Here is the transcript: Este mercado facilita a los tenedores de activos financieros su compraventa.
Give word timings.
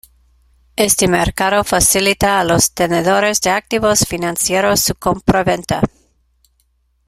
Este 0.77 1.07
mercado 1.07 1.63
facilita 1.63 2.39
a 2.39 2.43
los 2.43 2.71
tenedores 2.73 3.39
de 3.41 3.51
activos 3.51 3.99
financieros 4.09 4.79
su 4.79 4.95
compraventa. 4.95 5.83